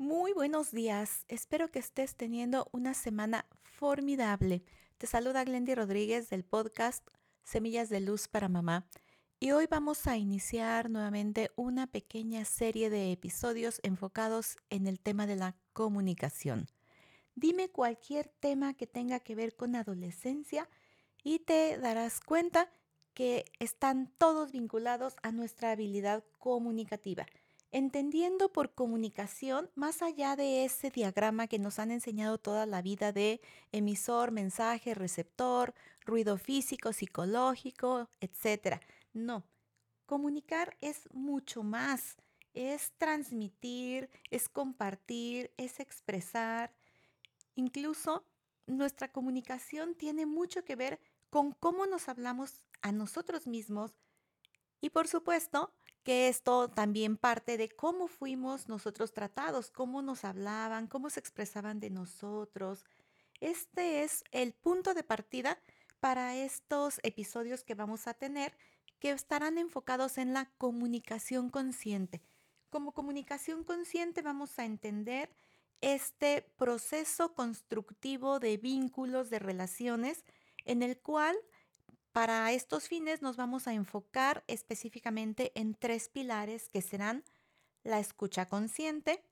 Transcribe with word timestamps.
Muy 0.00 0.32
buenos 0.32 0.70
días. 0.70 1.26
Espero 1.28 1.70
que 1.70 1.78
estés 1.78 2.16
teniendo 2.16 2.70
una 2.72 2.94
semana 2.94 3.44
formidable. 3.60 4.64
Te 4.96 5.06
saluda 5.06 5.44
Glendy 5.44 5.74
Rodríguez 5.74 6.30
del 6.30 6.42
podcast 6.42 7.06
Semillas 7.42 7.90
de 7.90 8.00
Luz 8.00 8.26
para 8.26 8.48
Mamá. 8.48 8.88
Y 9.40 9.50
hoy 9.50 9.66
vamos 9.70 10.06
a 10.06 10.16
iniciar 10.16 10.88
nuevamente 10.88 11.50
una 11.54 11.86
pequeña 11.86 12.46
serie 12.46 12.88
de 12.88 13.12
episodios 13.12 13.78
enfocados 13.82 14.56
en 14.70 14.86
el 14.86 14.98
tema 14.98 15.26
de 15.26 15.36
la 15.36 15.54
comunicación. 15.74 16.68
Dime 17.34 17.68
cualquier 17.68 18.28
tema 18.40 18.72
que 18.72 18.86
tenga 18.86 19.20
que 19.20 19.34
ver 19.34 19.54
con 19.54 19.76
adolescencia 19.76 20.66
y 21.22 21.40
te 21.40 21.76
darás 21.76 22.20
cuenta 22.20 22.72
que 23.12 23.44
están 23.58 24.10
todos 24.16 24.50
vinculados 24.50 25.16
a 25.22 25.30
nuestra 25.30 25.72
habilidad 25.72 26.24
comunicativa 26.38 27.26
entendiendo 27.72 28.52
por 28.52 28.74
comunicación 28.74 29.70
más 29.74 30.02
allá 30.02 30.36
de 30.36 30.64
ese 30.64 30.90
diagrama 30.90 31.46
que 31.46 31.58
nos 31.58 31.78
han 31.78 31.90
enseñado 31.90 32.38
toda 32.38 32.66
la 32.66 32.82
vida 32.82 33.12
de 33.12 33.40
emisor, 33.72 34.32
mensaje, 34.32 34.94
receptor, 34.94 35.74
ruido 36.04 36.36
físico, 36.38 36.92
psicológico, 36.92 38.08
etc. 38.20 38.80
No, 39.12 39.44
comunicar 40.06 40.76
es 40.80 41.08
mucho 41.12 41.62
más. 41.62 42.16
Es 42.52 42.92
transmitir, 42.98 44.10
es 44.30 44.48
compartir, 44.48 45.52
es 45.56 45.78
expresar. 45.78 46.74
Incluso 47.54 48.24
nuestra 48.66 49.12
comunicación 49.12 49.94
tiene 49.94 50.26
mucho 50.26 50.64
que 50.64 50.74
ver 50.74 51.00
con 51.30 51.52
cómo 51.52 51.86
nos 51.86 52.08
hablamos 52.08 52.66
a 52.82 52.90
nosotros 52.90 53.46
mismos 53.46 53.92
y 54.80 54.90
por 54.90 55.06
supuesto 55.08 55.72
que 56.02 56.28
esto 56.28 56.68
también 56.70 57.16
parte 57.16 57.56
de 57.56 57.68
cómo 57.68 58.08
fuimos 58.08 58.68
nosotros 58.68 59.12
tratados, 59.12 59.70
cómo 59.70 60.02
nos 60.02 60.24
hablaban, 60.24 60.86
cómo 60.86 61.10
se 61.10 61.20
expresaban 61.20 61.80
de 61.80 61.90
nosotros. 61.90 62.84
Este 63.40 64.02
es 64.02 64.24
el 64.32 64.52
punto 64.52 64.94
de 64.94 65.02
partida 65.02 65.58
para 66.00 66.36
estos 66.36 67.00
episodios 67.02 67.64
que 67.64 67.74
vamos 67.74 68.06
a 68.06 68.14
tener 68.14 68.56
que 68.98 69.10
estarán 69.10 69.58
enfocados 69.58 70.18
en 70.18 70.34
la 70.34 70.50
comunicación 70.58 71.50
consciente. 71.50 72.22
Como 72.70 72.92
comunicación 72.92 73.64
consciente 73.64 74.22
vamos 74.22 74.58
a 74.58 74.64
entender 74.64 75.34
este 75.80 76.42
proceso 76.56 77.34
constructivo 77.34 78.38
de 78.38 78.58
vínculos, 78.58 79.30
de 79.30 79.38
relaciones, 79.38 80.24
en 80.64 80.82
el 80.82 80.98
cual 80.98 81.36
para 82.12 82.50
estos 82.52 82.88
fines 82.88 83.22
nos 83.22 83.36
vamos 83.36 83.66
a 83.66 83.72
enfocar 83.72 84.44
específicamente 84.46 85.52
en 85.54 85.74
tres 85.74 86.08
pilares 86.08 86.68
que 86.68 86.82
serán 86.82 87.24
la 87.82 87.98
escucha 87.98 88.46
consciente, 88.46 89.24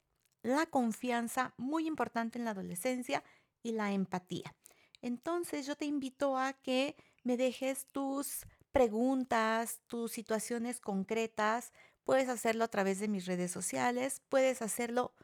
la 0.42 0.66
confianza, 0.66 1.54
muy 1.56 1.86
importante 1.86 2.38
en 2.38 2.44
la 2.44 2.52
adolescencia, 2.52 3.24
y 3.62 3.72
la 3.72 3.92
empatía. 3.92 4.54
Entonces 5.02 5.66
yo 5.66 5.76
te 5.76 5.84
invito 5.84 6.36
a 6.36 6.52
que 6.54 6.96
me 7.22 7.36
dejes 7.36 7.86
tus 7.86 8.46
preguntas, 8.72 9.80
tus 9.86 10.12
situaciones 10.12 10.80
concretas. 10.80 11.72
Puedes 12.04 12.28
hacerlo 12.28 12.64
a 12.64 12.68
través 12.68 12.98
de 13.00 13.08
mis 13.08 13.26
redes 13.26 13.50
sociales, 13.50 14.22
puedes 14.28 14.62
hacerlo 14.62 15.14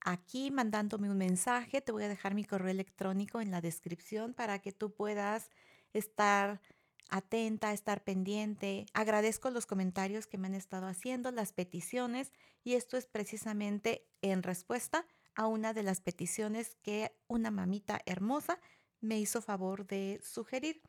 aquí 0.00 0.50
mandándome 0.50 1.10
un 1.10 1.18
mensaje. 1.18 1.80
Te 1.80 1.92
voy 1.92 2.04
a 2.04 2.08
dejar 2.08 2.34
mi 2.34 2.44
correo 2.44 2.70
electrónico 2.70 3.40
en 3.40 3.50
la 3.50 3.60
descripción 3.60 4.34
para 4.34 4.60
que 4.60 4.72
tú 4.72 4.92
puedas 4.92 5.50
estar 5.92 6.60
atenta, 7.08 7.68
a 7.68 7.72
estar 7.72 8.04
pendiente. 8.04 8.86
Agradezco 8.92 9.50
los 9.50 9.66
comentarios 9.66 10.26
que 10.26 10.38
me 10.38 10.46
han 10.46 10.54
estado 10.54 10.86
haciendo, 10.86 11.30
las 11.30 11.52
peticiones, 11.52 12.32
y 12.64 12.74
esto 12.74 12.96
es 12.96 13.06
precisamente 13.06 14.06
en 14.22 14.42
respuesta 14.42 15.06
a 15.34 15.46
una 15.46 15.72
de 15.72 15.82
las 15.82 16.00
peticiones 16.00 16.76
que 16.82 17.16
una 17.28 17.50
mamita 17.50 18.00
hermosa 18.06 18.58
me 19.00 19.18
hizo 19.18 19.42
favor 19.42 19.86
de 19.86 20.20
sugerir. 20.22 20.82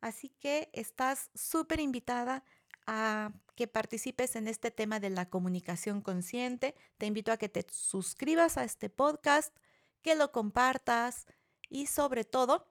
Así 0.00 0.30
que 0.40 0.70
estás 0.72 1.30
súper 1.34 1.80
invitada 1.80 2.44
a 2.86 3.32
que 3.54 3.66
participes 3.66 4.36
en 4.36 4.48
este 4.48 4.70
tema 4.70 4.98
de 5.00 5.10
la 5.10 5.28
comunicación 5.28 6.00
consciente. 6.00 6.74
Te 6.96 7.06
invito 7.06 7.32
a 7.32 7.36
que 7.36 7.48
te 7.48 7.66
suscribas 7.70 8.56
a 8.56 8.64
este 8.64 8.88
podcast, 8.88 9.54
que 10.00 10.14
lo 10.14 10.32
compartas 10.32 11.26
y 11.68 11.86
sobre 11.86 12.24
todo 12.24 12.66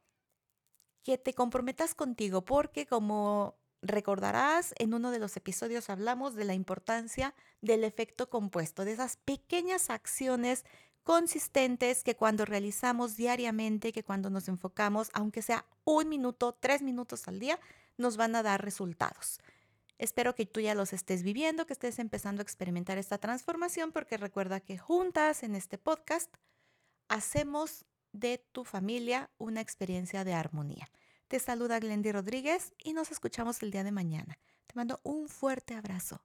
que 1.08 1.18
te 1.18 1.34
comprometas 1.34 1.96
contigo, 1.96 2.44
porque 2.44 2.86
como 2.86 3.56
recordarás, 3.82 4.74
en 4.78 4.94
uno 4.94 5.10
de 5.10 5.20
los 5.20 5.38
episodios 5.38 5.90
hablamos 5.90 6.36
de 6.36 6.44
la 6.44 6.54
importancia 6.54 7.34
del 7.62 7.86
efecto 7.86 8.30
compuesto, 8.30 8.84
de 8.84 8.92
esas 8.92 9.16
pequeñas 9.16 9.90
acciones 9.90 10.66
consistentes 11.04 12.04
que 12.04 12.18
cuando 12.18 12.44
realizamos 12.44 13.16
diariamente, 13.16 13.94
que 13.94 14.04
cuando 14.04 14.30
nos 14.30 14.50
enfocamos, 14.50 15.10
aunque 15.14 15.42
sea 15.42 15.66
un 15.86 16.10
minuto, 16.10 16.58
tres 16.60 16.82
minutos 16.82 17.30
al 17.30 17.40
día, 17.40 17.58
nos 17.96 18.18
van 18.18 18.36
a 18.36 18.44
dar 18.44 18.62
resultados. 18.62 19.40
Espero 20.00 20.36
que 20.36 20.46
tú 20.46 20.60
ya 20.60 20.76
los 20.76 20.92
estés 20.92 21.24
viviendo, 21.24 21.66
que 21.66 21.72
estés 21.72 22.00
empezando 22.00 22.42
a 22.42 22.44
experimentar 22.44 22.98
esta 22.98 23.18
transformación, 23.18 23.94
porque 23.94 24.18
recuerda 24.18 24.60
que 24.60 24.78
juntas 24.78 25.44
en 25.44 25.56
este 25.56 25.78
podcast 25.78 26.36
hacemos 27.08 27.86
de 28.12 28.46
tu 28.52 28.66
familia 28.66 29.30
una 29.38 29.62
experiencia 29.62 30.24
de 30.24 30.34
armonía. 30.34 30.90
Te 31.28 31.40
saluda 31.40 31.78
Glendy 31.82 32.14
Rodríguez 32.14 32.74
y 32.82 32.94
nos 32.94 33.12
escuchamos 33.12 33.62
el 33.62 33.70
día 33.70 33.84
de 33.84 33.92
mañana. 33.92 34.40
Te 34.66 34.76
mando 34.76 35.02
un 35.04 35.28
fuerte 35.28 35.76
abrazo. 35.76 36.22